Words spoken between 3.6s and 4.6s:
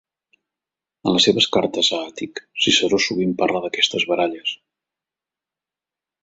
d'aquestes baralles.